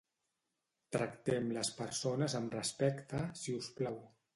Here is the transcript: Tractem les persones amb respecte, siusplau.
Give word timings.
Tractem 0.97 1.53
les 1.59 1.71
persones 1.83 2.39
amb 2.43 2.59
respecte, 2.61 3.25
siusplau. 3.47 4.07